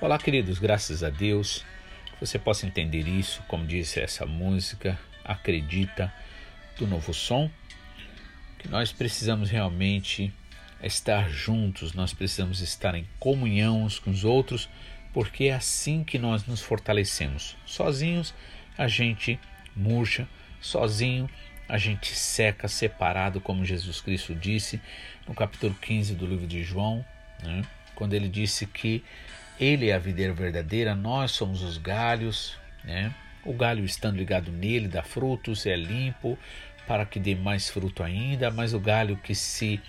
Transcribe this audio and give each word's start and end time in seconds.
Olá, 0.00 0.16
queridos, 0.16 0.60
graças 0.60 1.02
a 1.02 1.10
Deus 1.10 1.64
você 2.20 2.38
possa 2.38 2.64
entender 2.64 3.08
isso, 3.08 3.42
como 3.48 3.66
disse 3.66 3.98
essa 3.98 4.24
música, 4.24 4.96
acredita 5.24 6.14
do 6.78 6.86
novo 6.86 7.12
som, 7.12 7.50
que 8.60 8.68
nós 8.68 8.92
precisamos 8.92 9.50
realmente 9.50 10.32
estar 10.80 11.28
juntos, 11.28 11.94
nós 11.94 12.14
precisamos 12.14 12.60
estar 12.60 12.94
em 12.94 13.08
comunhão 13.18 13.82
uns 13.82 13.98
com 13.98 14.10
os 14.12 14.24
outros, 14.24 14.68
porque 15.12 15.46
é 15.46 15.54
assim 15.54 16.04
que 16.04 16.16
nós 16.16 16.46
nos 16.46 16.60
fortalecemos. 16.60 17.56
Sozinhos 17.66 18.32
a 18.78 18.86
gente 18.86 19.36
murcha, 19.74 20.28
sozinho 20.60 21.28
a 21.68 21.76
gente 21.76 22.14
seca, 22.14 22.68
separado, 22.68 23.40
como 23.40 23.64
Jesus 23.64 24.00
Cristo 24.00 24.32
disse 24.32 24.80
no 25.26 25.34
capítulo 25.34 25.74
15 25.74 26.14
do 26.14 26.24
livro 26.24 26.46
de 26.46 26.62
João, 26.62 27.04
né? 27.42 27.62
quando 27.96 28.14
ele 28.14 28.28
disse 28.28 28.64
que 28.64 29.02
ele 29.60 29.88
é 29.88 29.94
a 29.94 29.98
videira 29.98 30.32
verdadeira, 30.32 30.94
nós 30.94 31.32
somos 31.32 31.62
os 31.62 31.78
galhos, 31.78 32.56
né? 32.84 33.14
O 33.44 33.52
galho 33.52 33.84
estando 33.84 34.16
ligado 34.16 34.50
nele 34.52 34.88
dá 34.88 35.02
frutos, 35.02 35.66
é 35.66 35.76
limpo 35.76 36.38
para 36.86 37.04
que 37.04 37.18
dê 37.18 37.34
mais 37.34 37.68
fruto 37.68 38.02
ainda, 38.02 38.50
mas 38.50 38.72
o 38.72 38.80
galho 38.80 39.16
que 39.16 39.34
se 39.34 39.80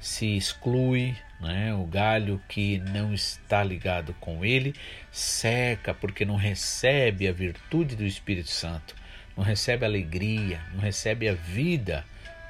se 0.00 0.36
exclui, 0.36 1.14
né? 1.40 1.74
O 1.74 1.84
galho 1.84 2.40
que 2.48 2.78
não 2.78 3.12
está 3.12 3.62
ligado 3.62 4.14
com 4.14 4.44
ele 4.44 4.74
seca 5.10 5.92
porque 5.92 6.24
não 6.24 6.36
recebe 6.36 7.28
a 7.28 7.32
virtude 7.32 7.94
do 7.94 8.04
Espírito 8.04 8.48
Santo, 8.48 8.94
não 9.36 9.44
recebe 9.44 9.84
a 9.84 9.88
alegria, 9.88 10.60
não 10.72 10.80
recebe 10.80 11.28
a 11.28 11.34
vida, 11.34 12.04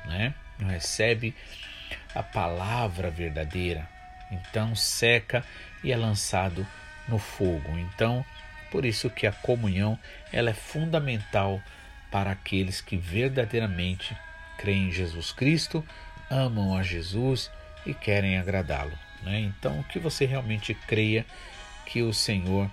né? 0.06 0.32
Não 0.58 0.68
recebe 0.68 1.34
a 2.14 2.22
palavra 2.22 3.10
verdadeira. 3.10 3.88
Então 4.30 4.76
seca 4.76 5.44
e 5.82 5.92
é 5.92 5.96
lançado 5.96 6.66
no 7.08 7.18
fogo. 7.18 7.78
Então, 7.78 8.24
por 8.70 8.84
isso 8.84 9.10
que 9.10 9.26
a 9.26 9.32
comunhão 9.32 9.98
ela 10.32 10.50
é 10.50 10.54
fundamental 10.54 11.60
para 12.10 12.30
aqueles 12.30 12.80
que 12.80 12.96
verdadeiramente 12.96 14.16
creem 14.58 14.88
em 14.88 14.92
Jesus 14.92 15.32
Cristo, 15.32 15.84
amam 16.30 16.76
a 16.76 16.82
Jesus 16.82 17.50
e 17.86 17.94
querem 17.94 18.38
agradá-lo. 18.38 18.96
Né? 19.22 19.40
Então, 19.40 19.82
que 19.84 19.98
você 19.98 20.24
realmente 20.24 20.74
creia 20.74 21.24
que 21.86 22.02
o 22.02 22.12
Senhor 22.12 22.70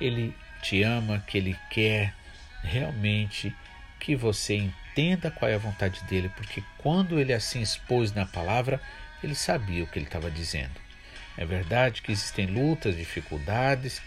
ele 0.00 0.34
te 0.62 0.82
ama, 0.82 1.22
que 1.26 1.38
ele 1.38 1.56
quer 1.70 2.14
realmente 2.62 3.54
que 3.98 4.16
você 4.16 4.56
entenda 4.56 5.30
qual 5.30 5.50
é 5.50 5.54
a 5.54 5.58
vontade 5.58 6.02
dele, 6.04 6.30
porque 6.30 6.62
quando 6.78 7.18
ele 7.18 7.32
assim 7.32 7.60
expôs 7.60 8.12
na 8.12 8.24
palavra, 8.24 8.80
ele 9.22 9.34
sabia 9.34 9.84
o 9.84 9.86
que 9.86 9.98
ele 9.98 10.06
estava 10.06 10.30
dizendo. 10.30 10.89
É 11.36 11.44
verdade 11.44 12.02
que 12.02 12.12
existem 12.12 12.46
lutas, 12.46 12.96
dificuldades, 12.96 14.02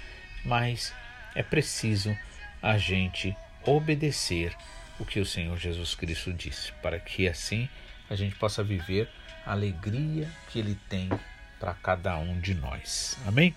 mas 0.45 0.93
é 1.35 1.41
preciso 1.41 2.15
a 2.61 2.77
gente 2.77 3.35
obedecer 3.65 4.55
o 4.99 5.05
que 5.05 5.19
o 5.19 5.25
Senhor 5.25 5.57
Jesus 5.57 5.95
Cristo 5.95 6.31
disse, 6.31 6.71
para 6.81 6.99
que 6.99 7.27
assim 7.27 7.67
a 8.09 8.15
gente 8.15 8.36
possa 8.36 8.64
viver 8.64 9.09
a 9.45 9.52
alegria 9.52 10.30
que 10.49 10.59
Ele 10.59 10.77
tem 10.87 11.09
para 11.59 11.73
cada 11.73 12.17
um 12.17 12.39
de 12.39 12.53
nós. 12.53 13.17
Amém? 13.25 13.55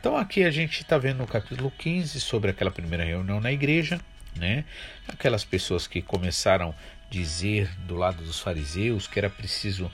Então 0.00 0.16
aqui 0.16 0.44
a 0.44 0.50
gente 0.50 0.82
está 0.82 0.98
vendo 0.98 1.18
no 1.18 1.26
capítulo 1.26 1.70
15 1.70 2.20
sobre 2.20 2.50
aquela 2.50 2.70
primeira 2.70 3.04
reunião 3.04 3.40
na 3.40 3.52
igreja, 3.52 4.00
né? 4.36 4.64
Aquelas 5.08 5.44
pessoas 5.44 5.86
que 5.86 6.02
começaram 6.02 6.70
a 6.70 7.10
dizer 7.10 7.68
do 7.80 7.96
lado 7.96 8.22
dos 8.24 8.40
fariseus 8.40 9.06
que 9.06 9.18
era 9.18 9.30
preciso 9.30 9.90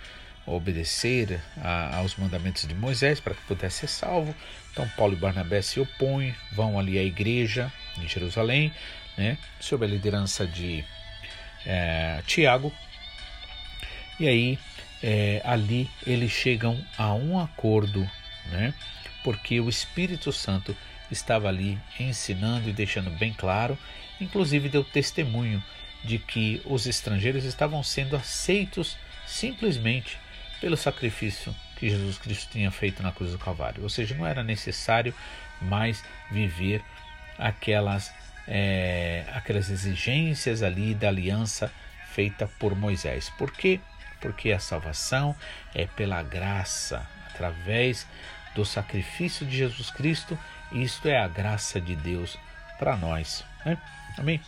obedecer 0.55 1.41
a, 1.57 1.97
aos 1.99 2.17
mandamentos 2.17 2.67
de 2.67 2.75
Moisés 2.75 3.21
para 3.21 3.35
que 3.35 3.43
pudesse 3.43 3.81
ser 3.81 3.89
salvo. 3.89 4.35
Então 4.73 4.89
Paulo 4.97 5.15
e 5.15 5.17
Barnabé 5.17 5.63
se 5.63 5.81
opõem, 5.81 6.35
vão 6.53 6.79
ali 6.79 6.99
à 6.99 7.03
igreja 7.03 7.73
em 7.99 8.09
Jerusalém, 8.09 8.73
né, 9.17 9.37
sob 9.61 9.85
a 9.85 9.89
liderança 9.89 10.47
de 10.47 10.85
é, 11.67 12.23
Tiago. 12.27 12.73
E 14.19 14.29
aí 14.29 14.59
é, 15.03 15.43
ali 15.45 15.91
eles 16.07 16.31
chegam 16.31 16.83
a 16.97 17.13
um 17.15 17.39
acordo, 17.39 18.09
né, 18.47 18.73
porque 19.25 19.61
o 19.61 19.69
Espírito 19.69 20.33
Santo 20.33 20.77
estava 21.11 21.49
ali 21.49 21.79
ensinando 21.99 22.69
e 22.69 22.73
deixando 22.73 23.11
bem 23.11 23.33
claro, 23.33 23.79
inclusive 24.21 24.69
deu 24.69 24.85
testemunho 24.85 25.63
de 26.05 26.19
que 26.19 26.61
os 26.65 26.87
estrangeiros 26.87 27.45
estavam 27.45 27.83
sendo 27.83 28.15
aceitos 28.15 28.97
simplesmente 29.27 30.19
pelo 30.61 30.77
sacrifício 30.77 31.55
que 31.77 31.89
Jesus 31.89 32.19
Cristo 32.19 32.51
tinha 32.51 32.71
feito 32.71 33.03
na 33.03 33.13
cruz 33.13 33.33
do 33.33 33.39
Calvário. 33.39 33.83
Ou 33.83 33.89
seja, 33.89 34.15
não 34.15 34.27
era 34.27 34.43
necessário 34.43 35.15
mais 35.61 36.05
viver 36.31 36.83
aquelas, 37.39 38.13
é, 38.47 39.25
aquelas 39.33 39.71
exigências 39.71 40.63
ali 40.63 40.95
da 40.95 41.09
aliança 41.09 41.73
feita 42.13 42.49
por 42.59 42.75
Moisés. 42.75 43.31
Por 43.39 43.53
quê? 43.53 43.81
Porque 44.21 44.51
a 44.51 44.59
salvação 44.59 45.37
é 45.75 45.87
pela 45.87 46.23
graça, 46.23 47.07
através 47.33 48.07
do 48.55 48.65
sacrifício 48.65 49.47
de 49.47 49.57
Jesus 49.57 49.91
Cristo. 49.91 50.37
Isto 50.73 51.09
é 51.09 51.19
a 51.19 51.29
graça 51.29 51.81
de 51.81 51.95
Deus 51.95 52.37
para 52.79 52.97
nós. 52.97 53.45
Né? 53.65 53.79
Amém? 54.19 54.41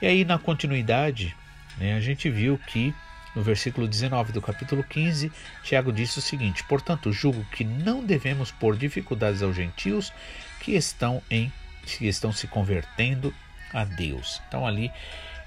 E 0.00 0.06
aí, 0.06 0.24
na 0.24 0.38
continuidade, 0.38 1.36
né, 1.76 1.94
a 1.94 2.00
gente 2.00 2.30
viu 2.30 2.58
que 2.58 2.94
no 3.34 3.42
versículo 3.42 3.86
19 3.86 4.32
do 4.32 4.42
capítulo 4.42 4.82
15, 4.82 5.30
Tiago 5.62 5.92
disse 5.92 6.18
o 6.18 6.22
seguinte: 6.22 6.64
Portanto, 6.64 7.12
julgo 7.12 7.44
que 7.52 7.64
não 7.64 8.04
devemos 8.04 8.50
pôr 8.50 8.76
dificuldades 8.76 9.42
aos 9.42 9.54
gentios 9.54 10.12
que 10.60 10.72
estão 10.72 11.22
em 11.30 11.52
que 11.82 12.06
estão 12.06 12.32
se 12.32 12.46
convertendo 12.46 13.34
a 13.72 13.84
Deus. 13.84 14.40
Então 14.48 14.66
ali 14.66 14.92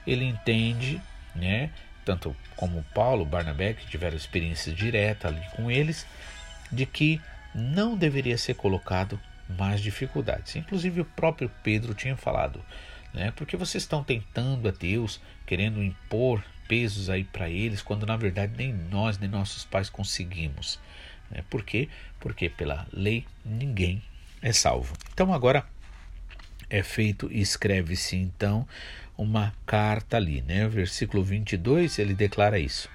ele 0.05 0.25
entende, 0.25 1.01
né, 1.35 1.69
tanto 2.03 2.35
como 2.55 2.83
Paulo, 2.93 3.25
Barnabé, 3.25 3.73
que 3.73 3.87
tiveram 3.87 4.17
experiência 4.17 4.73
direta 4.73 5.27
ali 5.27 5.41
com 5.55 5.69
eles, 5.69 6.05
de 6.71 6.85
que 6.85 7.21
não 7.53 7.95
deveria 7.95 8.37
ser 8.37 8.55
colocado 8.55 9.19
mais 9.47 9.81
dificuldades. 9.81 10.55
Inclusive 10.55 11.01
o 11.01 11.05
próprio 11.05 11.51
Pedro 11.61 11.93
tinha 11.93 12.17
falado, 12.17 12.63
né? 13.13 13.31
Porque 13.35 13.55
vocês 13.55 13.83
estão 13.83 14.03
tentando 14.03 14.67
a 14.67 14.71
Deus, 14.71 15.21
querendo 15.45 15.83
impor 15.83 16.43
pesos 16.67 17.09
aí 17.09 17.23
para 17.23 17.49
eles, 17.49 17.81
quando 17.81 18.05
na 18.05 18.17
verdade 18.17 18.53
nem 18.57 18.73
nós, 18.73 19.17
nem 19.17 19.29
nossos 19.29 19.65
pais 19.65 19.89
conseguimos. 19.89 20.79
Né? 21.29 21.43
Por 21.49 21.63
quê? 21.63 21.89
Porque 22.19 22.49
pela 22.49 22.87
lei 22.91 23.25
ninguém 23.45 24.01
é 24.41 24.51
salvo. 24.51 24.93
Então 25.13 25.33
agora 25.33 25.65
é 26.69 26.83
feito 26.83 27.29
e 27.31 27.41
escreve-se 27.41 28.15
então 28.15 28.67
uma 29.17 29.53
carta 29.65 30.17
ali, 30.17 30.41
né? 30.41 30.67
Versículo 30.67 31.23
22 31.23 31.99
ele 31.99 32.13
declara 32.13 32.59
isso. 32.59 32.89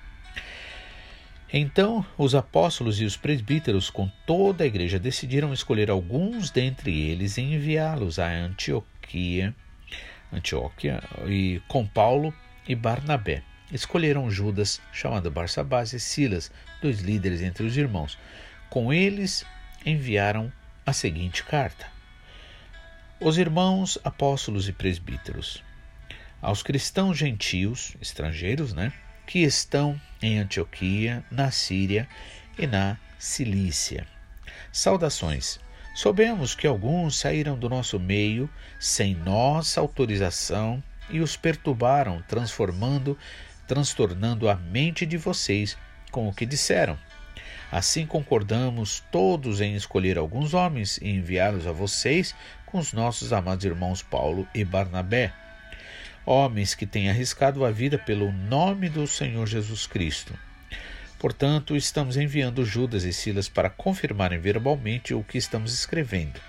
Então 1.52 2.04
os 2.16 2.34
apóstolos 2.34 3.00
e 3.00 3.04
os 3.04 3.16
presbíteros 3.16 3.88
com 3.88 4.10
toda 4.26 4.64
a 4.64 4.66
igreja 4.66 4.98
decidiram 4.98 5.52
escolher 5.52 5.90
alguns 5.90 6.50
dentre 6.50 6.92
eles 6.92 7.38
e 7.38 7.42
enviá-los 7.42 8.18
a 8.18 8.28
Antioquia, 8.28 9.54
Antioquia 10.32 11.02
e 11.26 11.62
com 11.66 11.86
Paulo 11.86 12.34
e 12.66 12.74
Barnabé 12.74 13.42
escolheram 13.72 14.30
Judas, 14.30 14.80
chamado 14.92 15.30
Barsabás, 15.30 15.92
e 15.92 16.00
Silas, 16.00 16.50
dois 16.80 17.00
líderes 17.00 17.42
entre 17.42 17.66
os 17.66 17.76
irmãos. 17.76 18.18
Com 18.70 18.92
eles 18.92 19.44
enviaram 19.84 20.52
a 20.84 20.92
seguinte 20.92 21.44
carta: 21.44 21.86
Os 23.20 23.38
irmãos 23.38 23.98
apóstolos 24.04 24.68
e 24.68 24.72
presbíteros, 24.72 25.62
aos 26.40 26.62
cristãos 26.62 27.18
gentios, 27.18 27.96
estrangeiros, 28.00 28.72
né, 28.72 28.92
que 29.26 29.40
estão 29.40 30.00
em 30.22 30.38
Antioquia, 30.38 31.24
na 31.30 31.50
Síria 31.50 32.08
e 32.58 32.66
na 32.66 32.98
Cilícia. 33.18 34.06
Saudações. 34.72 35.60
Soubemos 35.94 36.54
que 36.54 36.66
alguns 36.66 37.18
saíram 37.18 37.58
do 37.58 37.68
nosso 37.68 37.98
meio 37.98 38.48
sem 38.78 39.16
nossa 39.16 39.80
autorização 39.80 40.82
e 41.10 41.20
os 41.20 41.36
perturbaram, 41.36 42.22
transformando 42.28 43.18
transtornando 43.68 44.48
a 44.48 44.56
mente 44.56 45.06
de 45.06 45.16
vocês 45.16 45.76
com 46.10 46.26
o 46.26 46.32
que 46.32 46.46
disseram. 46.46 46.98
Assim 47.70 48.06
concordamos 48.06 49.04
todos 49.12 49.60
em 49.60 49.74
escolher 49.74 50.16
alguns 50.16 50.54
homens 50.54 50.98
e 51.02 51.10
enviá-los 51.10 51.66
a 51.66 51.72
vocês 51.72 52.34
com 52.64 52.78
os 52.78 52.94
nossos 52.94 53.32
amados 53.32 53.64
irmãos 53.66 54.02
Paulo 54.02 54.48
e 54.54 54.64
Barnabé, 54.64 55.32
homens 56.24 56.74
que 56.74 56.86
têm 56.86 57.10
arriscado 57.10 57.64
a 57.64 57.70
vida 57.70 57.98
pelo 57.98 58.32
nome 58.32 58.88
do 58.88 59.06
Senhor 59.06 59.46
Jesus 59.46 59.86
Cristo. 59.86 60.34
Portanto, 61.18 61.76
estamos 61.76 62.16
enviando 62.16 62.64
Judas 62.64 63.04
e 63.04 63.12
Silas 63.12 63.48
para 63.48 63.68
confirmarem 63.68 64.38
verbalmente 64.38 65.12
o 65.12 65.22
que 65.22 65.36
estamos 65.36 65.74
escrevendo. 65.74 66.40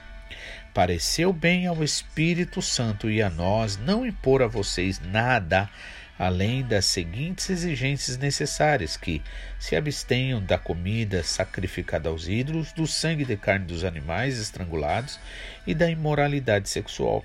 Pareceu 0.74 1.34
bem 1.34 1.68
ao 1.68 1.84
Espírito 1.84 2.62
Santo 2.62 3.10
e 3.10 3.22
a 3.22 3.30
nós 3.30 3.78
não 3.78 4.06
impor 4.06 4.42
a 4.42 4.48
vocês 4.48 5.00
nada 5.00 5.70
além 6.20 6.64
das 6.64 6.84
seguintes 6.84 7.50
exigências 7.50 8.18
necessárias: 8.18 8.98
que 8.98 9.24
se 9.58 9.78
abstenham 9.78 10.44
da 10.44 10.58
comida 10.58 11.24
sacrificada 11.24 12.10
aos 12.10 12.28
ídolos, 12.28 12.74
do 12.74 12.86
sangue 12.86 13.24
de 13.24 13.38
carne 13.38 13.66
dos 13.66 13.86
animais 13.86 14.38
estrangulados 14.38 15.18
e 15.66 15.74
da 15.74 15.90
imoralidade 15.90 16.68
sexual. 16.68 17.24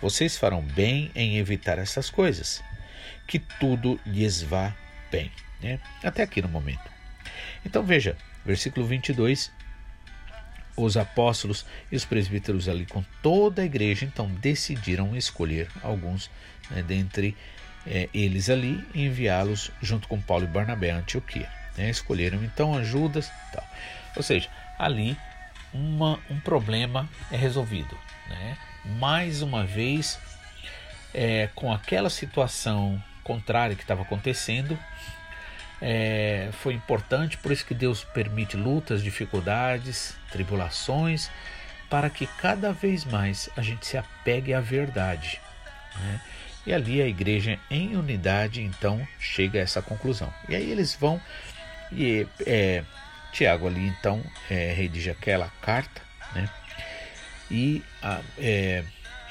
Vocês 0.00 0.38
farão 0.38 0.62
bem 0.62 1.10
em 1.14 1.36
evitar 1.36 1.78
essas 1.78 2.08
coisas, 2.08 2.64
que 3.26 3.38
tudo 3.38 4.00
lhes 4.06 4.40
vá 4.40 4.74
bem. 5.12 5.30
Né? 5.62 5.78
Até 6.02 6.22
aqui 6.22 6.40
no 6.40 6.48
momento. 6.48 6.90
Então 7.64 7.82
veja, 7.82 8.16
versículo 8.44 8.86
22 8.86 9.52
os 10.76 10.96
apóstolos 10.96 11.64
e 11.90 11.94
os 11.94 12.04
presbíteros 12.04 12.68
ali 12.68 12.84
com 12.84 13.04
toda 13.22 13.62
a 13.62 13.64
igreja 13.64 14.04
então 14.04 14.26
decidiram 14.26 15.16
escolher 15.16 15.68
alguns 15.84 16.28
né, 16.68 16.82
dentre 16.82 17.36
é, 17.86 18.08
eles 18.14 18.48
ali 18.48 18.84
e 18.94 19.04
enviá-los 19.04 19.70
junto 19.82 20.08
com 20.08 20.20
Paulo 20.20 20.44
e 20.44 20.48
Barnabé 20.48 20.90
a 20.90 20.96
Antioquia. 20.96 21.50
Né? 21.76 21.90
Escolheram 21.90 22.42
então 22.42 22.82
Judas, 22.84 23.30
tal. 23.52 23.64
ou 24.16 24.22
seja, 24.22 24.48
ali 24.78 25.16
uma, 25.72 26.18
um 26.30 26.38
problema 26.40 27.08
é 27.30 27.36
resolvido. 27.36 27.98
Né? 28.28 28.56
Mais 28.98 29.42
uma 29.42 29.64
vez, 29.64 30.18
é, 31.12 31.48
com 31.54 31.72
aquela 31.72 32.10
situação 32.10 33.02
contrária 33.22 33.74
que 33.74 33.82
estava 33.82 34.02
acontecendo, 34.02 34.78
é, 35.82 36.48
foi 36.52 36.74
importante, 36.74 37.36
por 37.38 37.50
isso 37.50 37.66
que 37.66 37.74
Deus 37.74 38.04
permite 38.04 38.56
lutas, 38.56 39.02
dificuldades, 39.02 40.16
tribulações, 40.30 41.30
para 41.90 42.08
que 42.08 42.26
cada 42.26 42.72
vez 42.72 43.04
mais 43.04 43.48
a 43.56 43.62
gente 43.62 43.86
se 43.86 43.96
apegue 43.96 44.54
à 44.54 44.60
verdade. 44.60 45.40
Né? 45.96 46.20
E 46.66 46.72
ali 46.72 47.02
a 47.02 47.06
igreja 47.06 47.58
em 47.70 47.96
unidade 47.96 48.62
então 48.62 49.06
chega 49.18 49.58
a 49.58 49.62
essa 49.62 49.82
conclusão. 49.82 50.32
E 50.48 50.54
aí 50.54 50.70
eles 50.70 50.94
vão 50.94 51.20
e 51.92 52.26
é, 52.46 52.82
Tiago 53.32 53.66
ali 53.66 53.86
então 53.86 54.22
é, 54.50 54.72
redige 54.72 55.10
aquela 55.10 55.48
carta, 55.60 56.00
né? 56.34 56.48
E 57.50 57.82
a, 58.02 58.20
é, 58.38 58.84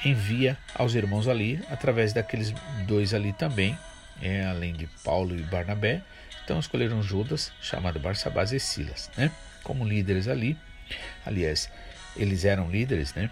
envia 0.04 0.56
aos 0.74 0.94
irmãos 0.94 1.26
ali 1.26 1.60
através 1.70 2.12
daqueles 2.12 2.52
dois 2.86 3.12
ali 3.12 3.32
também, 3.32 3.76
é, 4.22 4.44
além 4.44 4.72
de 4.72 4.86
Paulo 5.02 5.36
e 5.36 5.42
Barnabé. 5.42 6.02
Então 6.44 6.60
escolheram 6.60 7.02
Judas, 7.02 7.52
chamado 7.60 7.98
Barsabás 7.98 8.52
e 8.52 8.60
Silas, 8.60 9.10
né? 9.16 9.30
Como 9.62 9.84
líderes 9.84 10.28
ali. 10.28 10.56
Aliás, 11.24 11.70
eles 12.16 12.44
eram 12.44 12.70
líderes, 12.70 13.14
né? 13.14 13.30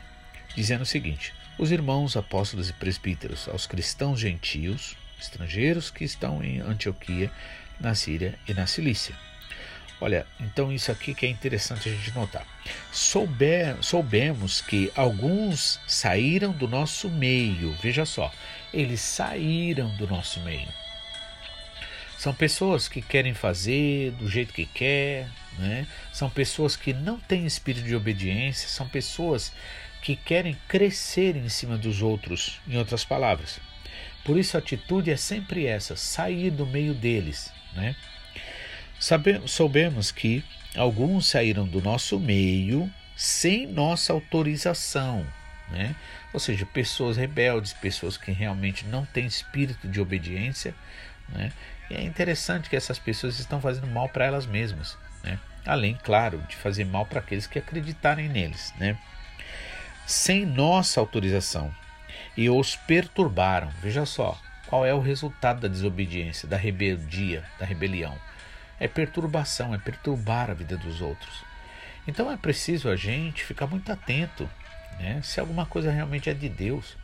Dizendo 0.56 0.82
o 0.82 0.86
seguinte: 0.86 1.34
os 1.58 1.70
irmãos 1.70 2.16
apóstolos 2.16 2.70
e 2.70 2.72
presbíteros, 2.72 3.48
aos 3.48 3.66
cristãos 3.66 4.18
gentios, 4.18 4.96
estrangeiros 5.20 5.90
que 5.90 6.04
estão 6.04 6.42
em 6.42 6.60
Antioquia, 6.60 7.30
na 7.78 7.94
Síria 7.94 8.38
e 8.48 8.54
na 8.54 8.66
Cilícia. 8.66 9.14
Olha, 10.00 10.26
então 10.40 10.72
isso 10.72 10.90
aqui 10.90 11.14
que 11.14 11.24
é 11.24 11.28
interessante 11.28 11.88
a 11.88 11.92
gente 11.92 12.12
notar. 12.12 12.44
Souber, 12.90 13.76
soubemos 13.80 14.60
que 14.60 14.90
alguns 14.96 15.78
saíram 15.86 16.50
do 16.50 16.66
nosso 16.66 17.08
meio, 17.08 17.72
veja 17.80 18.04
só, 18.04 18.32
eles 18.74 19.00
saíram 19.00 19.94
do 19.96 20.08
nosso 20.08 20.40
meio. 20.40 20.68
São 22.18 22.34
pessoas 22.34 22.88
que 22.88 23.00
querem 23.00 23.34
fazer 23.34 24.10
do 24.12 24.28
jeito 24.28 24.52
que 24.52 24.66
quer, 24.66 25.28
né? 25.58 25.86
são 26.12 26.28
pessoas 26.28 26.74
que 26.74 26.92
não 26.92 27.18
têm 27.18 27.46
espírito 27.46 27.86
de 27.86 27.94
obediência, 27.94 28.68
são 28.68 28.88
pessoas 28.88 29.52
que 30.02 30.16
querem 30.16 30.58
crescer 30.68 31.36
em 31.36 31.48
cima 31.48 31.78
dos 31.78 32.02
outros, 32.02 32.60
em 32.66 32.76
outras 32.76 33.04
palavras. 33.04 33.60
Por 34.24 34.36
isso 34.36 34.56
a 34.56 34.60
atitude 34.60 35.10
é 35.10 35.16
sempre 35.16 35.66
essa, 35.66 35.96
sair 35.96 36.50
do 36.50 36.66
meio 36.66 36.92
deles. 36.92 37.52
Né? 37.74 37.94
Sabe, 38.98 39.40
soubemos 39.46 40.10
que 40.10 40.44
alguns 40.76 41.28
saíram 41.28 41.66
do 41.66 41.80
nosso 41.80 42.18
meio 42.18 42.92
sem 43.16 43.66
nossa 43.66 44.12
autorização. 44.12 45.26
Né? 45.70 45.94
Ou 46.32 46.40
seja, 46.40 46.66
pessoas 46.66 47.16
rebeldes, 47.16 47.72
pessoas 47.72 48.16
que 48.16 48.32
realmente 48.32 48.84
não 48.86 49.04
têm 49.06 49.26
espírito 49.26 49.88
de 49.88 50.00
obediência. 50.00 50.74
Né? 51.28 51.52
E 51.88 51.94
é 51.94 52.02
interessante 52.02 52.68
que 52.68 52.76
essas 52.76 52.98
pessoas 52.98 53.38
estão 53.38 53.60
fazendo 53.60 53.86
mal 53.86 54.08
para 54.08 54.24
elas 54.24 54.46
mesmas. 54.46 54.98
Né? 55.22 55.38
Além, 55.64 55.96
claro, 56.02 56.44
de 56.48 56.56
fazer 56.56 56.84
mal 56.84 57.06
para 57.06 57.20
aqueles 57.20 57.46
que 57.46 57.58
acreditarem 57.58 58.28
neles. 58.28 58.74
Né? 58.78 58.98
Sem 60.06 60.44
nossa 60.44 61.00
autorização 61.00 61.74
e 62.36 62.48
os 62.48 62.76
perturbaram. 62.76 63.68
Veja 63.80 64.04
só, 64.06 64.38
qual 64.66 64.86
é 64.86 64.94
o 64.94 65.00
resultado 65.00 65.60
da 65.60 65.68
desobediência, 65.68 66.48
da 66.48 66.56
rebeldia, 66.56 67.44
da 67.58 67.66
rebelião? 67.66 68.16
É 68.80 68.88
perturbação, 68.88 69.74
é 69.74 69.78
perturbar 69.78 70.50
a 70.50 70.54
vida 70.54 70.76
dos 70.76 71.00
outros. 71.00 71.44
Então 72.06 72.30
é 72.30 72.36
preciso 72.36 72.88
a 72.88 72.96
gente 72.96 73.44
ficar 73.44 73.66
muito 73.66 73.92
atento 73.92 74.48
né, 74.98 75.20
se 75.22 75.40
alguma 75.40 75.66
coisa 75.66 75.90
realmente 75.90 76.28
é 76.28 76.34
de 76.34 76.48
Deus, 76.48 76.96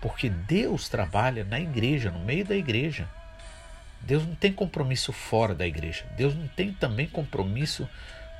porque 0.00 0.28
Deus 0.28 0.88
trabalha 0.88 1.44
na 1.44 1.58
igreja, 1.58 2.10
no 2.10 2.20
meio 2.20 2.44
da 2.44 2.54
igreja. 2.54 3.08
Deus 4.00 4.26
não 4.26 4.34
tem 4.34 4.52
compromisso 4.52 5.12
fora 5.12 5.54
da 5.54 5.66
igreja. 5.66 6.04
Deus 6.16 6.34
não 6.34 6.46
tem 6.48 6.72
também 6.72 7.06
compromisso 7.06 7.88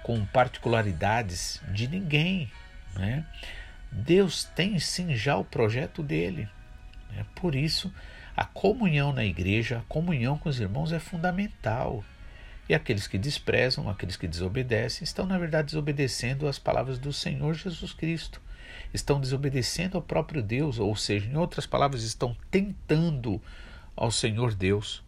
com 0.02 0.24
particularidades 0.26 1.60
de 1.68 1.88
ninguém. 1.88 2.52
Né? 2.94 3.24
Deus 3.94 4.44
tem 4.44 4.78
sim 4.80 5.14
já 5.14 5.36
o 5.36 5.44
projeto 5.44 6.02
dele. 6.02 6.48
É 7.16 7.24
por 7.36 7.54
isso, 7.54 7.92
a 8.36 8.44
comunhão 8.44 9.12
na 9.12 9.24
igreja, 9.24 9.78
a 9.78 9.82
comunhão 9.82 10.36
com 10.36 10.48
os 10.48 10.58
irmãos 10.58 10.92
é 10.92 10.98
fundamental. 10.98 12.04
E 12.68 12.74
aqueles 12.74 13.06
que 13.06 13.16
desprezam, 13.16 13.88
aqueles 13.88 14.16
que 14.16 14.26
desobedecem, 14.26 15.04
estão 15.04 15.26
na 15.26 15.38
verdade 15.38 15.66
desobedecendo 15.66 16.48
às 16.48 16.58
palavras 16.58 16.98
do 16.98 17.12
Senhor 17.12 17.54
Jesus 17.54 17.92
Cristo. 17.92 18.40
Estão 18.92 19.20
desobedecendo 19.20 19.96
ao 19.96 20.02
próprio 20.02 20.42
Deus, 20.42 20.78
ou 20.78 20.96
seja, 20.96 21.28
em 21.28 21.36
outras 21.36 21.66
palavras, 21.66 22.02
estão 22.02 22.36
tentando 22.50 23.40
ao 23.94 24.10
Senhor 24.10 24.54
Deus. 24.54 25.04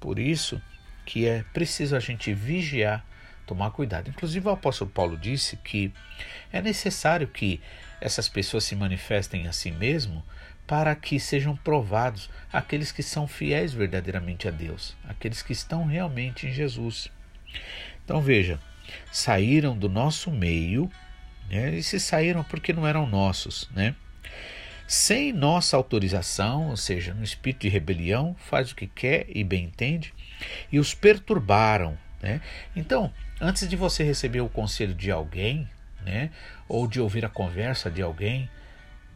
Por 0.00 0.18
isso 0.18 0.62
que 1.04 1.26
é 1.26 1.42
preciso 1.52 1.96
a 1.96 2.00
gente 2.00 2.32
vigiar, 2.32 3.04
tomar 3.48 3.70
cuidado. 3.70 4.10
Inclusive 4.10 4.46
o 4.46 4.52
apóstolo 4.52 4.90
Paulo 4.90 5.16
disse 5.16 5.56
que 5.56 5.92
é 6.52 6.60
necessário 6.60 7.26
que 7.26 7.60
essas 8.00 8.28
pessoas 8.28 8.64
se 8.64 8.76
manifestem 8.76 9.48
a 9.48 9.52
si 9.52 9.70
mesmo 9.70 10.22
para 10.66 10.94
que 10.94 11.18
sejam 11.18 11.56
provados 11.56 12.28
aqueles 12.52 12.92
que 12.92 13.02
são 13.02 13.26
fiéis 13.26 13.72
verdadeiramente 13.72 14.46
a 14.46 14.50
Deus, 14.50 14.94
aqueles 15.08 15.40
que 15.40 15.52
estão 15.52 15.86
realmente 15.86 16.46
em 16.46 16.52
Jesus. 16.52 17.10
Então 18.04 18.20
veja, 18.20 18.60
saíram 19.10 19.76
do 19.76 19.88
nosso 19.88 20.30
meio, 20.30 20.90
né, 21.48 21.74
e 21.74 21.82
se 21.82 21.98
saíram 21.98 22.44
porque 22.44 22.74
não 22.74 22.86
eram 22.86 23.06
nossos, 23.06 23.68
né? 23.74 23.96
Sem 24.86 25.32
nossa 25.34 25.76
autorização, 25.76 26.70
ou 26.70 26.76
seja, 26.76 27.12
no 27.12 27.22
espírito 27.22 27.62
de 27.62 27.68
rebelião, 27.68 28.34
faz 28.38 28.70
o 28.70 28.74
que 28.74 28.86
quer 28.86 29.26
e 29.28 29.44
bem 29.44 29.64
entende, 29.64 30.14
e 30.72 30.78
os 30.78 30.94
perturbaram. 30.94 31.98
Né? 32.22 32.40
Então, 32.74 33.12
antes 33.40 33.68
de 33.68 33.76
você 33.76 34.02
receber 34.02 34.40
o 34.40 34.48
conselho 34.48 34.94
de 34.94 35.10
alguém, 35.10 35.68
né? 36.04 36.30
ou 36.68 36.86
de 36.86 37.00
ouvir 37.00 37.24
a 37.24 37.28
conversa 37.28 37.90
de 37.90 38.02
alguém, 38.02 38.50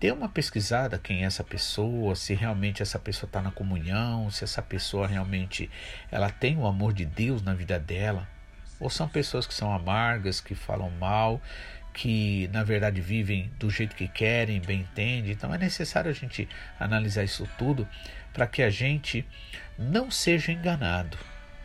dê 0.01 0.11
uma 0.11 0.29
pesquisada 0.29 0.99
quem 0.99 1.23
é 1.23 1.27
essa 1.27 1.45
pessoa, 1.45 2.17
se 2.17 2.35
realmente 2.35 2.83
essa 2.83 2.99
pessoa 2.99 3.29
está 3.29 3.41
na 3.41 3.51
comunhão, 3.51 4.31
se 4.31 4.45
essa 4.45 4.63
pessoa 4.63 5.07
realmente 5.07 5.71
ela 6.11 6.31
tem 6.31 6.57
o 6.57 6.67
amor 6.67 6.93
de 6.93 7.05
Deus 7.05 7.43
na 7.43 7.55
vida 7.55 7.79
dela, 7.79 8.29
ou 8.81 8.91
são 8.91 9.09
pessoas 9.09 9.47
que 9.47 9.55
são 9.55 9.73
amargas, 9.73 10.41
que 10.41 10.55
falam 10.55 10.91
mal, 10.91 11.41
que 11.93 12.49
na 12.53 12.65
verdade 12.65 13.01
vivem 13.01 13.51
do 13.59 13.71
jeito 13.71 13.95
que 13.95 14.09
querem, 14.09 14.61
bem 14.61 14.81
entende. 14.81 15.31
Então 15.31 15.55
é 15.55 15.59
necessário 15.59 16.11
a 16.11 16.15
gente 16.15 16.49
analisar 16.81 17.23
isso 17.23 17.49
tudo 17.59 17.87
para 18.33 18.47
que 18.47 18.63
a 18.63 18.71
gente 18.71 19.27
não 19.79 20.11
seja 20.11 20.51
enganado 20.51 21.19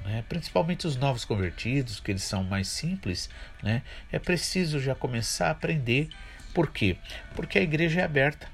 né? 0.08 0.24
principalmente 0.28 0.88
os 0.88 0.96
novos 0.96 1.26
convertidos, 1.26 2.00
que 2.00 2.12
eles 2.12 2.24
são 2.24 2.44
mais 2.44 2.70
simples, 2.70 3.30
né? 3.62 3.82
é 4.12 4.18
preciso 4.18 4.80
já 4.80 4.96
começar 4.96 5.50
a 5.50 5.52
aprender. 5.52 6.10
Por 6.54 6.72
quê? 6.72 6.98
Porque 7.36 7.60
a 7.60 7.62
igreja 7.62 8.02
é 8.02 8.04
aberta, 8.04 8.48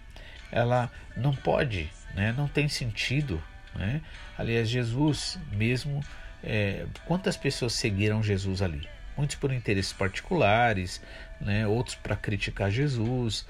ela 0.52 0.92
não 1.16 1.34
pode, 1.34 1.90
né? 2.16 2.34
não 2.36 2.48
tem 2.48 2.68
sentido. 2.68 3.42
Né? 3.76 4.02
Aliás, 4.38 4.68
Jesus 4.68 5.40
mesmo, 5.52 6.04
é, 6.44 6.86
quantas 7.06 7.38
pessoas 7.38 7.74
seguiram 7.74 8.24
Jesus 8.24 8.62
ali? 8.62 8.90
Muitos 9.16 9.36
por 9.36 9.54
interesses 9.54 9.94
particulares, 9.94 11.00
né? 11.40 11.68
outros 11.68 11.96
para 11.96 12.16
criticar 12.16 12.72
Jesus. 12.72 13.46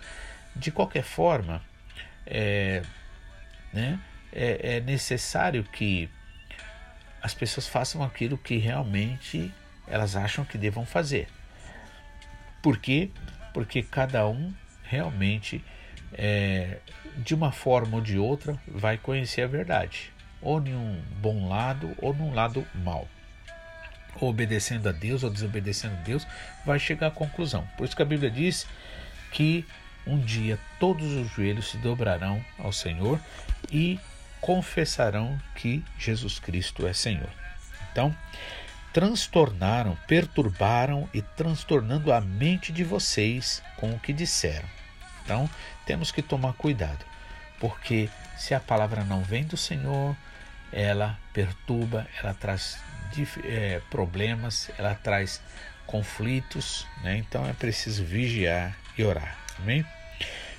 De 0.55 0.72
qualquer 0.72 1.03
forma, 1.03 1.63
é, 2.27 2.83
né? 3.72 3.98
é, 4.31 4.75
é 4.75 4.79
necessário 4.81 5.63
que 5.63 6.10
as 7.24 7.34
pessoas 7.34 7.68
façam 7.68 8.03
aquilo 8.03 8.38
que 8.38 8.58
realmente 8.58 9.50
elas 9.88 10.15
acham 10.15 10.44
que 10.44 10.58
devam 10.58 10.86
fazer. 10.86 11.27
Por 12.62 12.77
quê? 12.77 13.10
Porque 13.53 13.82
cada 13.82 14.27
um 14.27 14.53
realmente, 14.84 15.63
é, 16.13 16.80
de 17.18 17.34
uma 17.34 17.51
forma 17.51 17.96
ou 17.96 18.01
de 18.01 18.20
outra, 18.20 18.60
vai 18.68 18.98
conhecer 18.98 19.42
a 19.42 19.48
verdade. 19.48 20.12
ou 20.42 20.62
em 20.62 20.75
um 20.75 21.01
bom 21.22 21.48
lado 21.48 21.96
ou 22.00 22.13
num 22.13 22.34
lado 22.34 22.68
mau. 22.75 23.08
Ou 24.20 24.30
obedecendo 24.30 24.89
a 24.89 24.92
Deus 24.92 25.24
ou 25.24 25.30
desobedecendo 25.30 25.96
a 25.96 26.01
Deus, 26.01 26.27
vai 26.65 26.77
chegar 26.77 27.08
à 27.08 27.12
conclusão. 27.12 27.65
Por 27.77 27.86
isso 27.86 27.96
que 27.96 28.01
a 28.01 28.06
Bíblia 28.06 28.30
diz 28.30 28.68
que 29.32 29.65
um 30.06 30.20
dia 30.20 30.60
todos 30.80 31.13
os 31.13 31.32
joelhos 31.32 31.72
se 31.72 31.77
dobrarão 31.77 32.44
ao 32.60 32.74
Senhor 32.74 33.20
e 33.72 33.98
confessarão 34.43 35.39
que 35.55 35.81
Jesus 35.97 36.38
Cristo 36.38 36.85
é 36.85 36.91
Senhor. 36.91 37.29
Então, 37.89 38.13
transtornaram, 38.91 39.97
perturbaram 40.05 41.09
e 41.13 41.21
transtornando 41.21 42.12
a 42.12 42.19
mente 42.19 42.73
de 42.73 42.83
vocês 42.83 43.63
com 43.77 43.91
o 43.91 44.00
que 44.00 44.12
disseram. 44.12 44.67
Então, 45.23 45.50
temos 45.85 46.12
que 46.12 46.21
tomar 46.21 46.51
cuidado, 46.53 47.05
porque 47.57 48.09
se 48.38 48.53
a 48.53 48.59
palavra 48.59 49.05
não 49.05 49.23
vem 49.23 49.45
do 49.45 49.55
Senhor, 49.55 50.13
ela 50.73 51.17
perturba, 51.31 52.05
ela 52.21 52.33
traz 52.33 52.77
é, 53.45 53.81
problemas, 53.89 54.69
ela 54.77 54.93
traz 54.93 55.41
conflitos, 55.85 56.85
né? 57.01 57.15
então 57.15 57.47
é 57.47 57.53
preciso 57.53 58.03
vigiar 58.03 58.75
e 58.97 59.05
orar. 59.05 59.38
Amém? 59.57 59.85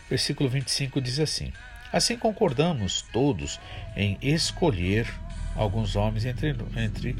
Versículo 0.08 0.48
25 0.48 1.02
diz 1.02 1.20
assim: 1.20 1.52
Assim 1.94 2.18
concordamos 2.18 3.02
todos 3.12 3.60
em 3.94 4.18
escolher 4.20 5.06
alguns 5.54 5.94
homens 5.94 6.24
entre, 6.24 6.52
entre 6.76 7.16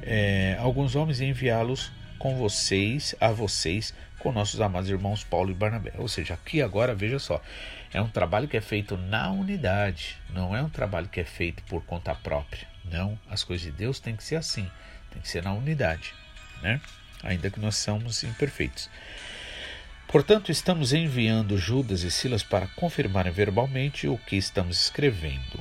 é, 0.00 0.56
alguns 0.58 0.96
homens 0.96 1.20
e 1.20 1.26
enviá-los 1.26 1.92
com 2.18 2.34
vocês, 2.34 3.14
a 3.20 3.28
vocês, 3.32 3.92
com 4.18 4.32
nossos 4.32 4.62
amados 4.62 4.88
irmãos 4.88 5.22
Paulo 5.22 5.50
e 5.50 5.54
Barnabé. 5.54 5.92
Ou 5.98 6.08
seja, 6.08 6.32
aqui 6.32 6.62
agora, 6.62 6.94
veja 6.94 7.18
só, 7.18 7.38
é 7.92 8.00
um 8.00 8.08
trabalho 8.08 8.48
que 8.48 8.56
é 8.56 8.62
feito 8.62 8.96
na 8.96 9.30
unidade, 9.30 10.16
não 10.30 10.56
é 10.56 10.62
um 10.62 10.70
trabalho 10.70 11.06
que 11.06 11.20
é 11.20 11.24
feito 11.24 11.62
por 11.64 11.84
conta 11.84 12.14
própria. 12.14 12.66
Não, 12.82 13.18
as 13.28 13.44
coisas 13.44 13.66
de 13.66 13.72
Deus 13.72 14.00
têm 14.00 14.16
que 14.16 14.24
ser 14.24 14.36
assim, 14.36 14.70
tem 15.10 15.20
que 15.20 15.28
ser 15.28 15.42
na 15.42 15.52
unidade, 15.52 16.14
né? 16.62 16.80
Ainda 17.22 17.50
que 17.50 17.60
nós 17.60 17.76
somos 17.76 18.24
imperfeitos. 18.24 18.88
Portanto, 20.14 20.52
estamos 20.52 20.92
enviando 20.92 21.58
Judas 21.58 22.04
e 22.04 22.10
Silas 22.10 22.44
para 22.44 22.68
confirmarem 22.68 23.32
verbalmente 23.32 24.06
o 24.06 24.16
que 24.16 24.36
estamos 24.36 24.80
escrevendo. 24.80 25.58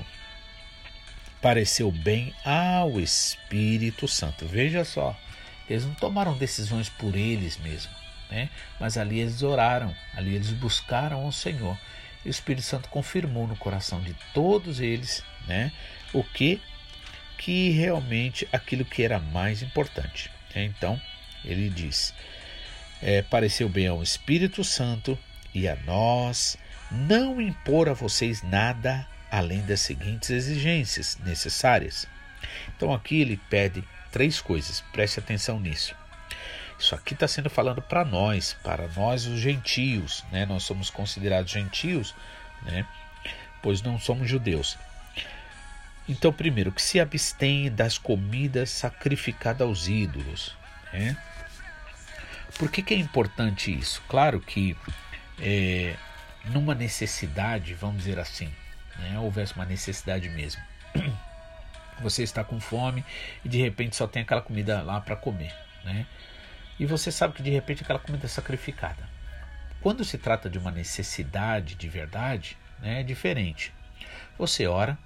Pareceu 1.41 1.91
bem 1.91 2.31
ao 2.45 2.99
Espírito 2.99 4.07
Santo. 4.07 4.45
Veja 4.45 4.85
só, 4.85 5.19
eles 5.67 5.85
não 5.85 5.95
tomaram 5.95 6.37
decisões 6.37 6.87
por 6.87 7.15
eles 7.15 7.57
mesmos, 7.57 7.97
né? 8.29 8.47
mas 8.79 8.95
ali 8.95 9.21
eles 9.21 9.41
oraram, 9.41 9.91
ali 10.15 10.35
eles 10.35 10.51
buscaram 10.51 11.25
o 11.25 11.33
Senhor. 11.33 11.75
E 12.23 12.27
o 12.27 12.29
Espírito 12.29 12.67
Santo 12.67 12.89
confirmou 12.89 13.47
no 13.47 13.55
coração 13.55 14.01
de 14.01 14.15
todos 14.35 14.79
eles 14.79 15.23
né? 15.47 15.71
o 16.13 16.23
que, 16.23 16.61
que 17.39 17.71
realmente 17.71 18.47
aquilo 18.53 18.85
que 18.85 19.01
era 19.01 19.17
mais 19.17 19.63
importante. 19.63 20.29
Então, 20.55 21.01
ele 21.43 21.71
diz: 21.71 22.13
é, 23.01 23.21
pareceu 23.21 23.67
bem 23.67 23.87
ao 23.87 24.01
Espírito 24.01 24.63
Santo 24.63 25.17
e 25.53 25.67
a 25.67 25.75
nós 25.85 26.57
não 26.91 27.41
impor 27.41 27.89
a 27.89 27.93
vocês 27.93 28.41
nada 28.43 29.07
além 29.31 29.61
das 29.61 29.81
seguintes 29.81 30.29
exigências 30.29 31.17
necessárias. 31.25 32.07
Então 32.75 32.93
aqui 32.93 33.21
ele 33.21 33.37
pede 33.49 33.83
três 34.11 34.39
coisas, 34.39 34.81
preste 34.91 35.19
atenção 35.19 35.59
nisso. 35.59 35.95
Isso 36.79 36.93
aqui 36.93 37.13
está 37.13 37.27
sendo 37.27 37.49
falando 37.49 37.81
para 37.81 38.03
nós, 38.03 38.55
para 38.63 38.87
nós 38.89 39.25
os 39.25 39.39
gentios, 39.39 40.23
né? 40.31 40.45
Nós 40.45 40.63
somos 40.63 40.89
considerados 40.89 41.51
gentios, 41.51 42.13
né? 42.63 42.85
Pois 43.61 43.81
não 43.81 43.97
somos 43.97 44.29
judeus. 44.29 44.77
Então, 46.07 46.33
primeiro, 46.33 46.71
que 46.71 46.81
se 46.81 46.99
abstém 46.99 47.71
das 47.71 47.97
comidas 47.97 48.69
sacrificadas 48.69 49.65
aos 49.65 49.87
ídolos, 49.87 50.55
né? 50.91 51.17
Por 52.57 52.69
que, 52.69 52.81
que 52.81 52.93
é 52.93 52.97
importante 52.97 53.77
isso? 53.77 54.01
Claro 54.07 54.39
que 54.39 54.77
é, 55.39 55.95
numa 56.45 56.75
necessidade, 56.75 57.73
vamos 57.73 58.03
dizer 58.03 58.19
assim, 58.19 58.49
né, 58.99 59.17
houvesse 59.19 59.53
uma 59.55 59.65
necessidade 59.65 60.29
mesmo. 60.29 60.61
Você 62.01 62.23
está 62.23 62.43
com 62.43 62.59
fome 62.59 63.03
e 63.43 63.49
de 63.49 63.59
repente 63.59 63.95
só 63.95 64.07
tem 64.07 64.23
aquela 64.23 64.41
comida 64.41 64.81
lá 64.81 64.99
para 64.99 65.15
comer, 65.15 65.53
né? 65.83 66.05
E 66.79 66.85
você 66.87 67.11
sabe 67.11 67.35
que 67.35 67.43
de 67.43 67.51
repente 67.51 67.83
aquela 67.83 67.99
comida 67.99 68.25
é 68.25 68.27
sacrificada. 68.27 69.07
Quando 69.79 70.03
se 70.03 70.17
trata 70.17 70.49
de 70.49 70.57
uma 70.57 70.71
necessidade 70.71 71.75
de 71.75 71.87
verdade, 71.87 72.57
né, 72.79 73.01
é 73.01 73.03
diferente. 73.03 73.71
Você 74.39 74.65
ora, 74.65 74.97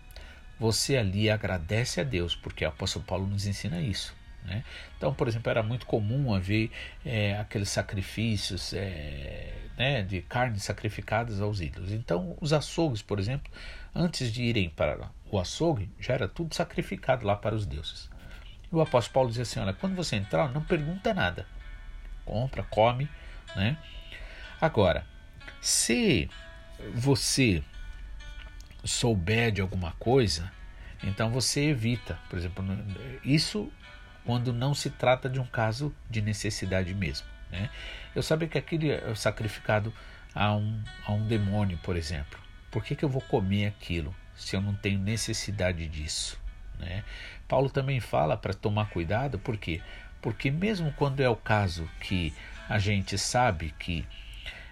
você 0.57 0.95
ali 0.95 1.29
agradece 1.29 1.99
a 1.99 2.03
Deus, 2.03 2.35
porque 2.35 2.65
o 2.65 2.69
apóstolo 2.69 3.03
Paulo 3.05 3.27
nos 3.27 3.45
ensina 3.45 3.81
isso. 3.81 4.15
Né? 4.47 4.63
Então, 4.97 5.13
por 5.13 5.27
exemplo, 5.27 5.49
era 5.49 5.61
muito 5.61 5.85
comum 5.85 6.33
haver 6.33 6.71
é, 7.05 7.37
aqueles 7.37 7.69
sacrifícios 7.69 8.73
é, 8.73 9.53
né, 9.77 10.01
de 10.01 10.21
carnes 10.21 10.63
sacrificadas 10.63 11.41
aos 11.41 11.59
ídolos. 11.59 11.91
Então, 11.91 12.37
os 12.39 12.53
açougues, 12.53 13.01
por 13.01 13.19
exemplo, 13.19 13.51
antes 13.93 14.31
de 14.31 14.43
irem 14.43 14.69
para 14.69 15.11
o 15.29 15.37
açougue, 15.37 15.89
já 15.99 16.13
era 16.13 16.27
tudo 16.29 16.55
sacrificado 16.55 17.27
lá 17.27 17.35
para 17.35 17.53
os 17.53 17.65
deuses. 17.65 18.09
E 18.71 18.75
o 18.75 18.81
apóstolo 18.81 19.13
Paulo 19.13 19.29
dizia 19.29 19.43
assim: 19.43 19.59
olha, 19.59 19.73
quando 19.73 19.95
você 19.95 20.15
entrar, 20.15 20.49
não 20.51 20.63
pergunta 20.63 21.13
nada, 21.13 21.45
compra, 22.25 22.63
come. 22.63 23.09
Né? 23.55 23.77
Agora, 24.61 25.05
se 25.59 26.29
você 26.93 27.61
souber 28.83 29.51
de 29.51 29.61
alguma 29.61 29.91
coisa, 29.93 30.51
então 31.03 31.29
você 31.29 31.65
evita. 31.65 32.17
Por 32.29 32.37
exemplo, 32.39 32.65
isso 33.23 33.71
quando 34.27 34.51
não 34.51 34.75
se 34.75 34.89
trata 34.89 35.29
de 35.29 35.39
um 35.39 35.45
caso 35.45 35.95
de 36.09 36.21
necessidade 36.21 36.93
mesmo. 36.93 37.25
Né? 37.49 37.69
Eu 38.13 38.21
sabia 38.21 38.49
que 38.49 38.57
aquele 38.57 38.91
é 38.91 39.15
sacrificado 39.15 39.93
a 40.35 40.53
um, 40.53 40.83
a 41.05 41.13
um 41.13 41.25
demônio, 41.25 41.79
por 41.81 41.95
exemplo. 41.95 42.37
Por 42.69 42.83
que, 42.83 42.93
que 42.93 43.05
eu 43.05 43.09
vou 43.09 43.21
comer 43.21 43.67
aquilo 43.67 44.13
se 44.35 44.53
eu 44.53 44.61
não 44.61 44.75
tenho 44.75 44.99
necessidade 44.99 45.87
disso? 45.87 46.37
Né? 46.77 47.05
Paulo 47.47 47.69
também 47.69 48.01
fala 48.01 48.35
para 48.35 48.53
tomar 48.53 48.89
cuidado, 48.89 49.39
por 49.39 49.55
quê? 49.55 49.81
Porque 50.21 50.51
mesmo 50.51 50.91
quando 50.97 51.21
é 51.21 51.29
o 51.29 51.35
caso 51.35 51.89
que 52.01 52.33
a 52.67 52.77
gente 52.77 53.17
sabe 53.17 53.73
que 53.79 54.05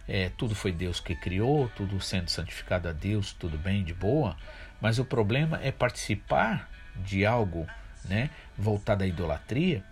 é, 0.06 0.30
tudo 0.38 0.54
foi 0.54 0.74
Deus 0.74 1.00
que 1.00 1.16
criou, 1.16 1.70
tudo 1.70 2.02
sendo 2.02 2.28
santificado 2.28 2.90
a 2.90 2.92
Deus, 2.92 3.32
tudo 3.32 3.58
bem, 3.58 3.86
de 3.86 3.94
boa, 3.94 4.36
mas 4.82 5.00
o 5.00 5.06
problema 5.06 5.58
é 5.64 5.72
participar 5.72 6.70
de 6.98 7.26
algo 7.26 7.66
né, 8.10 8.30
voltada 8.58 9.04
à 9.04 9.08
idolatria 9.08 9.84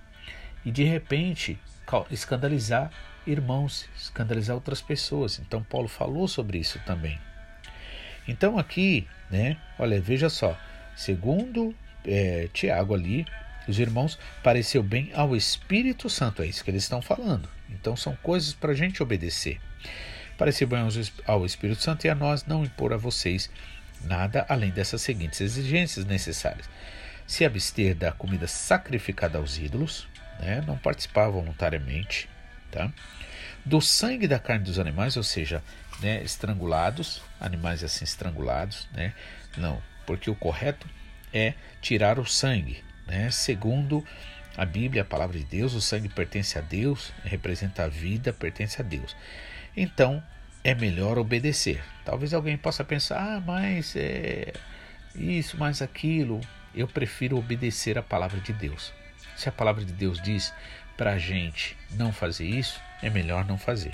e 0.65 0.71
de 0.71 0.83
repente 0.83 1.59
escandalizar 2.09 2.91
irmãos, 3.25 3.87
escandalizar 3.95 4.55
outras 4.55 4.81
pessoas. 4.81 5.39
Então 5.39 5.63
Paulo 5.63 5.87
falou 5.87 6.27
sobre 6.27 6.57
isso 6.57 6.79
também. 6.85 7.19
Então 8.27 8.57
aqui, 8.57 9.07
né, 9.29 9.57
olha, 9.77 9.99
veja 10.01 10.29
só, 10.29 10.57
segundo 10.95 11.75
é, 12.05 12.49
Tiago 12.53 12.93
ali, 12.93 13.25
os 13.67 13.79
irmãos 13.79 14.19
pareceu 14.41 14.83
bem 14.83 15.11
ao 15.13 15.35
Espírito 15.35 16.09
Santo, 16.09 16.41
é 16.41 16.45
isso 16.45 16.63
que 16.63 16.71
eles 16.71 16.83
estão 16.83 17.01
falando. 17.01 17.47
Então 17.69 17.95
são 17.95 18.15
coisas 18.17 18.53
para 18.53 18.71
a 18.71 18.75
gente 18.75 19.01
obedecer. 19.01 19.59
Pareceu 20.37 20.67
bem 20.67 20.79
ao 21.25 21.45
Espírito 21.45 21.81
Santo 21.81 22.05
e 22.05 22.09
a 22.09 22.15
nós 22.15 22.45
não 22.45 22.63
impor 22.63 22.91
a 22.93 22.97
vocês 22.97 23.49
nada 24.03 24.45
além 24.49 24.71
dessas 24.71 25.01
seguintes 25.01 25.39
exigências 25.39 26.05
necessárias 26.05 26.67
se 27.25 27.45
abster 27.45 27.95
da 27.95 28.11
comida 28.11 28.47
sacrificada 28.47 29.37
aos 29.37 29.57
ídolos, 29.57 30.07
né, 30.39 30.63
não 30.65 30.77
participar 30.77 31.29
voluntariamente, 31.29 32.29
tá? 32.71 32.91
do 33.65 33.79
sangue 33.79 34.27
da 34.27 34.39
carne 34.39 34.65
dos 34.65 34.77
animais, 34.77 35.15
ou 35.15 35.23
seja, 35.23 35.63
né, 36.01 36.21
estrangulados, 36.23 37.21
animais 37.39 37.83
assim 37.83 38.03
estrangulados, 38.03 38.87
né? 38.93 39.13
não, 39.57 39.81
porque 40.05 40.29
o 40.29 40.35
correto 40.35 40.87
é 41.33 41.53
tirar 41.81 42.19
o 42.19 42.25
sangue, 42.25 42.83
né? 43.07 43.31
segundo 43.31 44.05
a 44.55 44.65
Bíblia, 44.65 45.01
a 45.01 45.05
palavra 45.05 45.37
de 45.37 45.45
Deus, 45.45 45.73
o 45.73 45.81
sangue 45.81 46.09
pertence 46.09 46.57
a 46.57 46.61
Deus, 46.61 47.11
representa 47.23 47.85
a 47.85 47.87
vida, 47.87 48.31
pertence 48.31 48.79
a 48.81 48.83
Deus. 48.83 49.15
Então, 49.75 50.21
é 50.63 50.75
melhor 50.75 51.17
obedecer. 51.17 51.83
Talvez 52.05 52.33
alguém 52.33 52.55
possa 52.55 52.83
pensar, 52.83 53.19
ah, 53.19 53.41
mas 53.41 53.95
é 53.95 54.53
isso, 55.15 55.57
mais 55.57 55.81
aquilo 55.81 56.39
eu 56.75 56.87
prefiro 56.87 57.37
obedecer 57.37 57.97
a 57.97 58.03
palavra 58.03 58.39
de 58.39 58.51
Deus. 58.53 58.93
Se 59.35 59.49
a 59.49 59.51
palavra 59.51 59.83
de 59.83 59.93
Deus 59.93 60.21
diz 60.21 60.53
para 60.97 61.13
a 61.13 61.17
gente 61.17 61.77
não 61.91 62.11
fazer 62.11 62.45
isso, 62.45 62.79
é 63.01 63.09
melhor 63.09 63.45
não 63.45 63.57
fazer. 63.57 63.93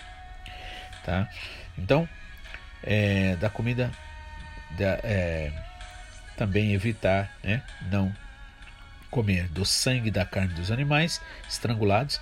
Tá? 1.04 1.30
Então, 1.78 2.08
é, 2.84 3.36
da 3.38 3.50
comida, 3.50 3.92
da, 4.72 5.00
é, 5.04 5.52
também 6.38 6.74
evitar 6.74 7.32
né, 7.44 7.62
não 7.90 8.14
comer 9.10 9.48
do 9.50 9.66
sangue 9.66 10.12
da 10.12 10.26
carne 10.26 10.54
dos 10.54 10.72
animais 10.72 11.22
estrangulados 11.48 12.22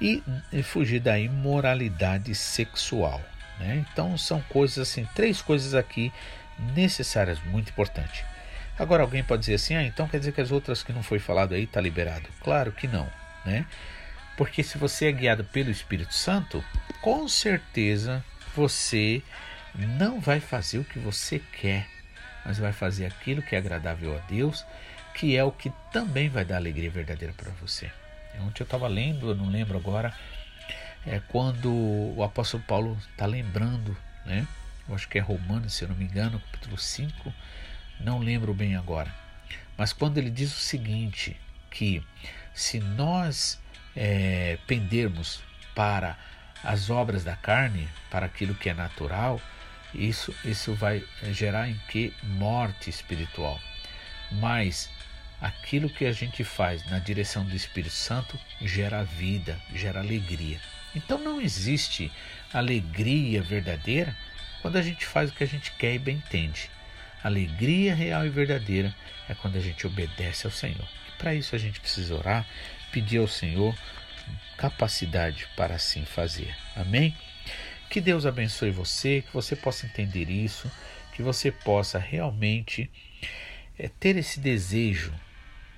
e, 0.00 0.22
e 0.52 0.62
fugir 0.62 1.00
da 1.00 1.18
imoralidade 1.18 2.34
sexual. 2.34 3.22
Né? 3.58 3.84
Então, 3.90 4.18
são 4.18 4.40
coisas 4.42 4.78
assim, 4.78 5.08
três 5.14 5.40
coisas 5.40 5.74
aqui 5.74 6.12
necessárias, 6.74 7.42
muito 7.44 7.70
importantes 7.70 8.24
Agora 8.78 9.02
alguém 9.02 9.24
pode 9.24 9.40
dizer 9.40 9.54
assim, 9.54 9.74
ah, 9.74 9.82
então 9.82 10.06
quer 10.06 10.18
dizer 10.18 10.32
que 10.32 10.40
as 10.40 10.50
outras 10.50 10.82
que 10.82 10.92
não 10.92 11.02
foi 11.02 11.18
falado 11.18 11.54
aí 11.54 11.64
está 11.64 11.80
liberado? 11.80 12.28
Claro 12.42 12.72
que 12.72 12.86
não, 12.86 13.10
né? 13.44 13.64
Porque 14.36 14.62
se 14.62 14.76
você 14.76 15.06
é 15.06 15.12
guiado 15.12 15.44
pelo 15.44 15.70
Espírito 15.70 16.12
Santo, 16.12 16.62
com 17.00 17.26
certeza 17.26 18.22
você 18.54 19.22
não 19.74 20.20
vai 20.20 20.40
fazer 20.40 20.78
o 20.78 20.84
que 20.84 20.98
você 20.98 21.38
quer, 21.38 21.86
mas 22.44 22.58
vai 22.58 22.72
fazer 22.72 23.06
aquilo 23.06 23.42
que 23.42 23.54
é 23.54 23.58
agradável 23.58 24.14
a 24.16 24.20
Deus, 24.26 24.64
que 25.14 25.36
é 25.36 25.42
o 25.42 25.50
que 25.50 25.72
também 25.90 26.28
vai 26.28 26.44
dar 26.44 26.56
alegria 26.56 26.90
verdadeira 26.90 27.32
para 27.34 27.50
você. 27.52 27.90
Ontem 28.40 28.62
eu 28.62 28.64
estava 28.64 28.86
lendo, 28.86 29.30
eu 29.30 29.34
não 29.34 29.48
lembro 29.48 29.78
agora, 29.78 30.12
é 31.06 31.20
quando 31.28 31.72
o 31.72 32.22
apóstolo 32.22 32.62
Paulo 32.66 32.98
está 33.10 33.24
lembrando, 33.24 33.96
né? 34.26 34.46
Eu 34.86 34.94
acho 34.94 35.08
que 35.08 35.18
é 35.18 35.20
Romanos, 35.20 35.72
se 35.72 35.84
eu 35.84 35.88
não 35.88 35.96
me 35.96 36.04
engano, 36.04 36.40
capítulo 36.40 36.76
5, 36.76 37.32
não 38.00 38.18
lembro 38.18 38.52
bem 38.54 38.76
agora. 38.76 39.12
Mas 39.76 39.92
quando 39.92 40.18
ele 40.18 40.30
diz 40.30 40.56
o 40.56 40.60
seguinte, 40.60 41.36
que 41.70 42.02
se 42.54 42.80
nós 42.80 43.60
é, 43.94 44.58
pendermos 44.66 45.42
para 45.74 46.18
as 46.64 46.90
obras 46.90 47.22
da 47.22 47.36
carne, 47.36 47.88
para 48.10 48.26
aquilo 48.26 48.54
que 48.54 48.70
é 48.70 48.74
natural, 48.74 49.40
isso, 49.94 50.34
isso 50.44 50.74
vai 50.74 51.04
gerar 51.30 51.68
em 51.68 51.80
que? 51.88 52.12
Morte 52.22 52.90
espiritual. 52.90 53.60
Mas 54.32 54.90
aquilo 55.40 55.90
que 55.90 56.06
a 56.06 56.12
gente 56.12 56.42
faz 56.42 56.88
na 56.90 56.98
direção 56.98 57.44
do 57.44 57.54
Espírito 57.54 57.94
Santo 57.94 58.38
gera 58.60 59.04
vida, 59.04 59.58
gera 59.74 60.00
alegria. 60.00 60.60
Então 60.94 61.18
não 61.18 61.40
existe 61.40 62.10
alegria 62.52 63.42
verdadeira 63.42 64.16
quando 64.62 64.76
a 64.76 64.82
gente 64.82 65.04
faz 65.06 65.30
o 65.30 65.34
que 65.34 65.44
a 65.44 65.46
gente 65.46 65.72
quer 65.72 65.94
e 65.94 65.98
bem 65.98 66.16
entende. 66.16 66.70
Alegria 67.26 67.92
real 67.92 68.24
e 68.24 68.30
verdadeira 68.30 68.94
é 69.28 69.34
quando 69.34 69.56
a 69.56 69.60
gente 69.60 69.84
obedece 69.84 70.46
ao 70.46 70.52
Senhor. 70.52 70.88
E 71.08 71.18
para 71.18 71.34
isso 71.34 71.56
a 71.56 71.58
gente 71.58 71.80
precisa 71.80 72.14
orar, 72.14 72.46
pedir 72.92 73.18
ao 73.18 73.26
Senhor 73.26 73.76
capacidade 74.56 75.48
para 75.56 75.74
assim 75.74 76.04
fazer. 76.04 76.54
Amém? 76.76 77.16
Que 77.90 78.00
Deus 78.00 78.26
abençoe 78.26 78.70
você, 78.70 79.22
que 79.22 79.32
você 79.32 79.56
possa 79.56 79.86
entender 79.86 80.30
isso, 80.30 80.70
que 81.14 81.20
você 81.20 81.50
possa 81.50 81.98
realmente 81.98 82.88
é, 83.76 83.88
ter 83.88 84.14
esse 84.14 84.38
desejo 84.38 85.12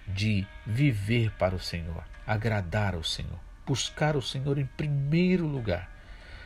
de 0.07 0.47
viver 0.67 1.31
para 1.38 1.55
o 1.55 1.61
Senhor, 1.61 2.05
agradar 2.26 2.95
ao 2.95 3.02
Senhor, 3.02 3.40
buscar 3.67 4.17
o 4.17 4.23
Senhor 4.23 4.59
em 4.59 4.67
primeiro 4.67 5.47
lugar, 5.47 5.90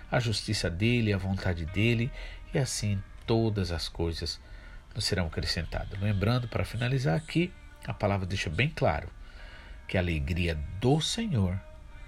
a 0.09 0.21
justiça 0.21 0.71
dele, 0.71 1.13
a 1.13 1.19
vontade 1.19 1.67
dele, 1.67 2.09
e 2.55 2.59
assim 2.59 3.03
todas 3.27 3.73
as 3.73 3.89
coisas 3.89 4.41
nos 4.95 5.05
serão 5.05 5.27
acrescentadas. 5.27 5.99
Lembrando, 6.01 6.49
para 6.49 6.65
finalizar 6.65 7.17
aqui, 7.17 7.53
a 7.87 7.93
palavra 7.95 8.27
deixa 8.27 8.51
bem 8.51 8.69
claro 8.69 9.09
que 9.89 9.97
a 9.97 10.01
alegria 10.01 10.59
do 10.81 11.01
Senhor 11.01 11.59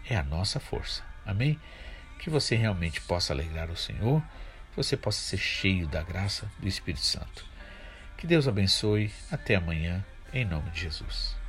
é 0.09 0.17
a 0.17 0.23
nossa 0.23 0.61
força. 0.61 1.03
Amém? 1.27 1.59
Que 2.19 2.31
você 2.31 2.57
realmente 2.57 3.01
possa 3.01 3.33
alegrar 3.33 3.71
o 3.71 3.77
Senhor, 3.77 4.23
que 4.71 4.77
você 4.77 4.97
possa 4.97 5.21
ser 5.21 5.39
cheio 5.39 5.87
da 5.87 6.03
graça 6.03 6.51
do 6.59 6.69
Espírito 6.69 7.05
Santo. 7.05 7.45
Que 8.17 8.27
Deus 8.27 8.49
abençoe. 8.49 9.13
Até 9.31 9.57
amanhã, 9.57 10.05
em 10.33 10.45
nome 10.45 10.71
de 10.71 10.81
Jesus. 10.81 11.44